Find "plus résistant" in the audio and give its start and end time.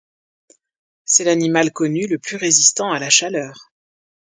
2.17-2.91